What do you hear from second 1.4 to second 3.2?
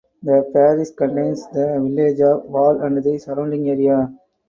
the village of Wall and the